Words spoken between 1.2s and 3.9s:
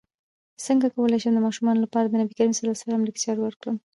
شم د ماشومانو لپاره د نبي کریم ص لیکچر ورکړم